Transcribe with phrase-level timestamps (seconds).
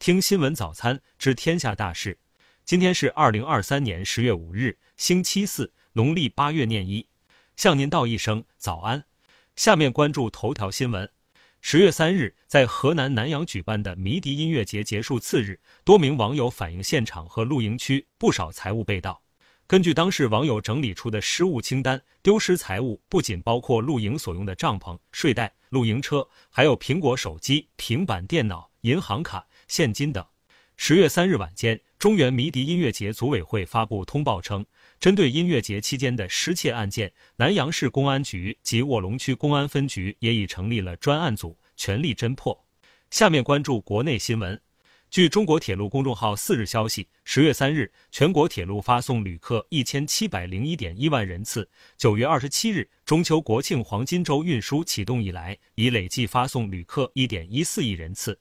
[0.00, 2.18] 听新闻早餐知天下大事。
[2.64, 7.06] 今天是二零二三年十月五日，星期四，农历八月廿一。
[7.54, 9.04] 向您道一声早安。
[9.56, 11.10] 下面关注头条新闻。
[11.60, 19.22] 十月三日，在河南南阳举办的迷笛音乐节结束次日，多名网友反映现场和露营区不少财物被盗。
[19.66, 30.26] 根据当事网友整理出的失物清单，丢失财物不仅包括露营所用的帐篷、睡袋、露营车，还有苹果手机、平板电脑、银行卡、现金等。
[30.76, 34.66] 十月三日晚间，中原迷笛音乐节组委会发布通报称，
[34.98, 42.66] 针对音乐节期间的失窃案件，南阳市公安局及卧龙区公安分局也已成立了专案组，全力侦破。
[43.12, 44.60] 下面关注国内新闻。
[45.08, 51.68] 据中国铁路公众号四日消息，十月三日，全国铁路发送旅客一千七百零一点一万人次。
[51.96, 58.36] 九月二十七日，中秋国庆黄金周运输启动以来，已累计发送旅客一点一四亿人次，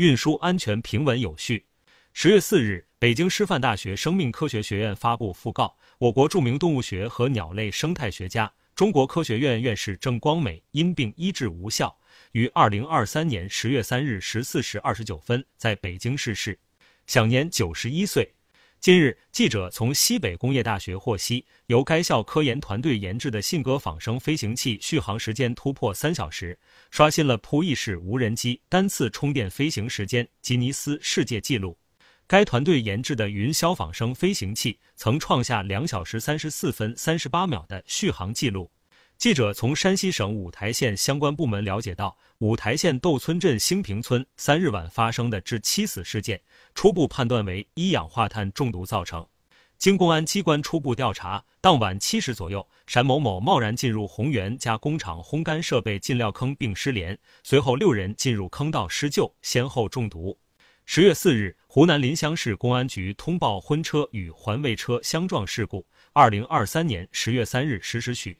[0.00, 1.66] 运输安全平稳有序。
[2.14, 11.94] 十月四日，北京师范大学生命科学学院发布讣告，我国著名动物学和鸟类生态学家、中国科学院院士郑光美因病医治无效。
[12.32, 16.58] 于二零二三年十月三日十四时二十九分在北京逝世，
[17.06, 18.32] 享年九十一岁。
[18.80, 26.58] 近日，记者从西北工业大学获悉，由该校科研团队研制的信鸽仿生飞行器续航时间突破三小时，
[26.90, 31.76] 刷新了扑翼式无人机单次充电飞行时间吉尼斯世界纪录。
[32.26, 38.70] 该团队研制的云霄仿生飞行器曾创下两小时三十四分三十八秒的续航纪录。
[39.20, 46.40] 记者从山西省五台县相关部门了解到，五台县窦村镇兴平村三日晚发生的致七死事件，
[46.74, 49.26] 初步判断为一氧化碳中毒造成。
[49.76, 60.38] 经公安机关初步调查，当晚七时左右，单某某贸然进入宏源加工厂烘干设备进料坑并失联，随后六人进入坑道施救，先后中毒。
[60.86, 65.86] 十月四日，湖南临湘市公安局通报婚车与环卫车相撞事故。
[66.14, 68.39] 二零二三年十月三日十时许。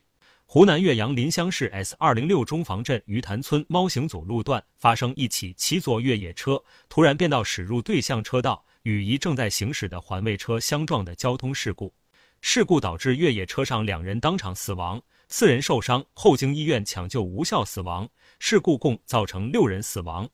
[0.53, 11.94] 湖南岳阳临湘市 S 二零六中房镇鱼潭村猫行组路段发生一起七座越野车突然变道驶入对向车道，与一正在行驶的环卫车相撞的交通事故。
[12.41, 18.09] 事故导致越野车上两人当场死亡，四人受伤后经医院抢救无效死亡。
[18.41, 20.28] 事故共造成六人死亡。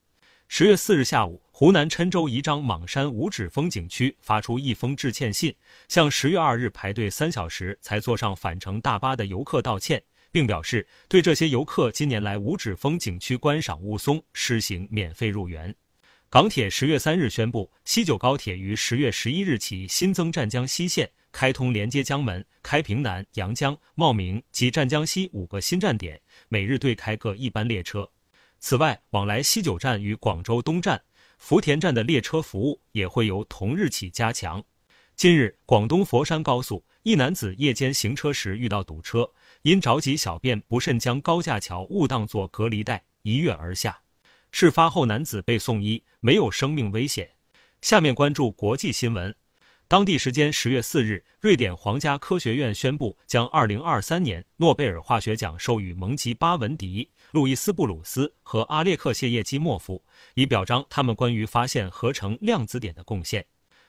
[0.48, 5.56] 十月四日下午，湖南郴州宜章莽山五指峰景区发出一封致歉信，
[5.89, 15.75] 向十月二日排队三小时才坐上返程大巴的游客道歉，并表示对这些游客今年来五指峰景区观赏雾凇施行免费入园。
[16.28, 28.06] 港铁十月三日宣布，西九高铁于十月十一日起新增湛江西线，开通连接江门、开平南、阳江、茂名及湛江西五个新站点，每日对开各一班列车。
[28.59, 31.00] 此外，往来西九站与广州东站、
[31.36, 34.62] 福田站的列车服务也会由同日起加强。
[35.14, 39.30] 近日，广东佛山高速一男子夜间行车时遇到堵车，
[39.62, 43.98] 因着急小便不慎将高架桥误当作隔离带，一跃而下。
[44.50, 47.30] 事发后，男子被送医，没有生命危险。
[47.80, 49.34] 下面关注国际新闻。
[49.88, 60.02] 当地时间十月四日，瑞典皇家科学院宣布将二零二三年诺贝尔化学奖授予蒙吉巴文迪、路易斯布鲁斯和阿列克谢耶基莫夫，
[60.34, 63.47] 以表彰他们关于发现合成量子点的贡献。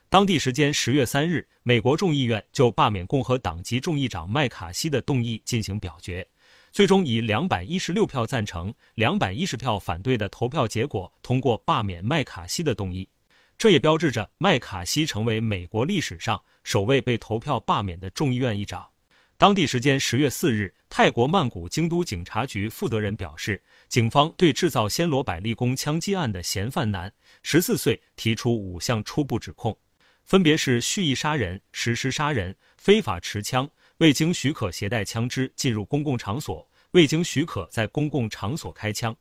[0.08, 6.28] 当地时间十月三日，美国众议院就罢免共和党籍众议长麦卡锡的动议进行表决，
[6.72, 13.10] 最终以两百一十六票赞成、两百一十票反对的投票结果通过罢免麦卡锡的动议。
[13.58, 18.88] 这也标志着麦卡锡成为美国历史上首位被投票罢免的众议院议长。
[19.36, 29.76] 当地时间十月四日，泰国曼谷京都警察局负责人表示，警方对制造暹罗百利宫枪击案的嫌犯男，十四岁，提出五项初步指控，
[30.24, 39.16] 分别是蓄意杀人、实施杀人、非法持枪、未经许可携带枪支进入公共场所、未经许可在公共场所开枪。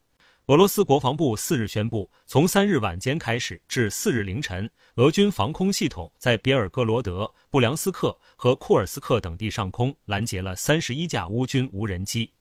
[0.46, 12.32] 俄罗斯国防部四日宣布，从三日晚间开始至四日凌晨，俄军防空系统在别尔哥罗德、布良斯克和库尔斯克等地上空拦截了三十一架乌军无人机。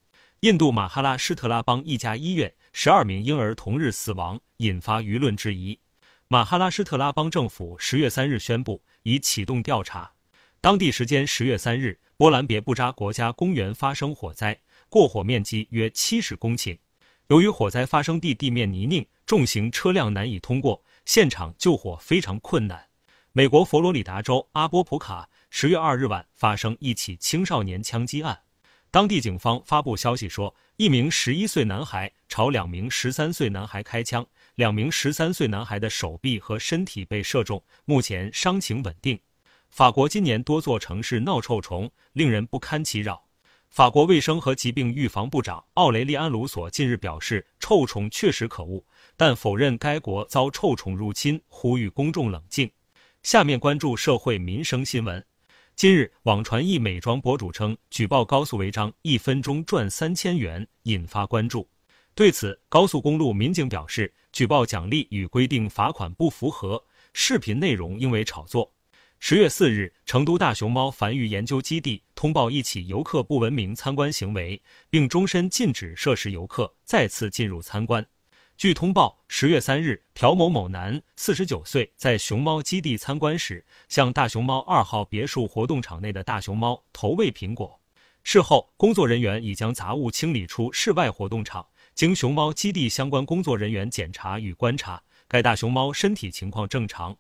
[0.42, 5.80] 印度马哈拉施特拉邦一家医院十二名婴儿同日死亡，引发舆论质疑。
[6.28, 10.12] 马哈拉施特拉邦政府十月三日宣布，已启动调查。
[10.62, 14.60] 当地时间十月三日，波兰别布扎国家公园发生火灾，
[14.90, 16.78] 过火面积约七十公顷。
[17.30, 22.88] 由于火灾发生地地面泥泞，重型车辆难以通过，现场救火非常困难。
[23.32, 28.42] 美国佛罗里达州阿波普卡十月二日晚发生一起青少年枪击案，
[28.92, 34.24] 当地警方发布消息说，一名十一岁男孩朝两名十三岁男孩开枪，
[34.54, 39.20] 两名十三岁男孩的手臂和身体被射中，目前伤情稳定。
[39.72, 43.26] 法国今年多座城市闹臭虫，令人不堪其扰。
[43.76, 48.82] 法国卫生和疾病预防部长奥雷利安·卢索近日表示，臭虫确实可恶，
[49.18, 52.72] 但否认该国遭臭虫入侵，呼吁公众冷静。
[53.22, 55.22] 下面关注社会民生新闻。
[55.76, 61.68] 近日，网传一美妆博主称举报高速违章，一分钟赚三千元，引发关注。
[62.14, 66.82] 对此，高速公路民警表示，举报奖励与规定罚款不符合，
[67.12, 68.72] 视频内容应为炒作。
[69.20, 78.06] 十月四日，成都大熊猫繁育研究基地通报一起游客不文明参观行为，并终身禁止涉事游客再次进入参观。
[78.56, 87.82] 据通报，十月三日，朴某某男，四十九岁，在熊猫基地参观时，向大熊猫二号别墅活动场内的大熊猫投喂苹果。
[88.24, 91.66] 事后，工作人员已将杂物清理出室外活动场。
[91.96, 97.18] 经熊猫基地相关工作人员检查与观察，该大熊猫身体情况正常。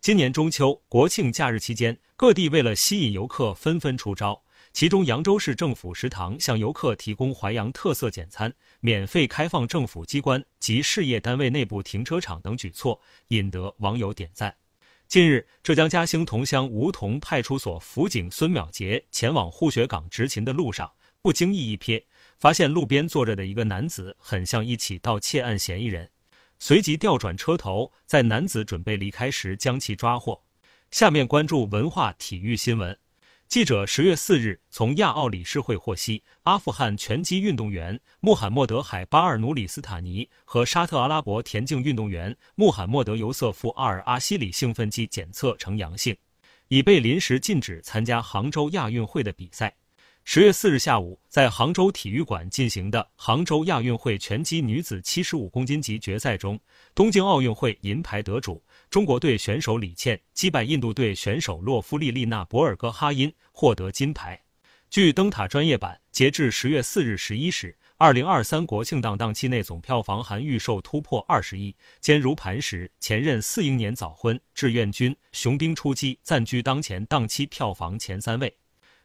[0.00, 4.40] 今年中秋、国庆假日期间，各地为了吸引游客，纷纷出招。
[4.72, 14.54] 其中，扬州市政府食堂向游客提供淮扬特色简餐，免费开放政府机关及事业单位内部停车场等举措，引得网友点赞。
[15.08, 20.90] 近日，浙江嘉兴桐乡梧桐派出所辅警孙淼杰前往护学岗执勤的路上，
[21.20, 22.04] 不经意一瞥，
[22.38, 26.08] 发现路边坐着的一个男子很像一起盗窃案嫌疑人，
[26.58, 30.42] 随即调转车头，在男子准备离开时将其抓获。
[30.90, 32.98] 下面关注文化体育新闻。
[33.46, 46.14] 记者十月四日从亚奥理事会获悉，阿富汗拳击运动员穆罕默德·海巴尔努里斯塔尼和沙特阿拉伯田径运动员穆罕默德·尤瑟夫·阿尔阿西里兴奋剂检测呈阳性，
[46.68, 49.74] 已被临时禁止参加杭州亚运会的比赛。
[50.30, 56.60] 十月四日下午，在杭州体育馆进行的杭州亚运会拳击女子七十五公斤级决赛中，
[56.94, 64.38] 东京奥运会银牌得主中国队选手李倩击败印度队选手洛夫利丽娜·博尔戈哈因，获得金牌。
[64.90, 72.92] 据灯塔专业版，截至十月四日十一时，二零二三国庆档档期内总票房含预售突破二十亿，坚如磐石。
[73.00, 78.54] 前任四英年早婚、志愿军、雄兵出击暂居当前档期票房前三位。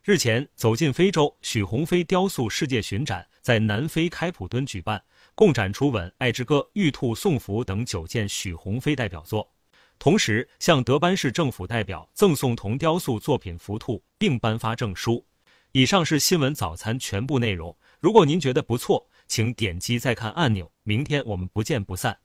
[0.05, 5.01] 日前，走进非洲许鸿飞雕塑世界巡展在南非开普敦举办，
[5.33, 9.49] 共展出《吻爱之歌》《玉兔送福》等九件许鸿飞代表作，
[9.97, 15.25] 同时向德班市政府代表赠送铜雕塑作品福兔，并颁发证书。
[15.71, 17.73] 以上是新闻早餐全部内容。
[18.01, 20.69] 如果您觉得不错，请点击再看按钮。
[20.83, 22.17] 明天我们不见不散。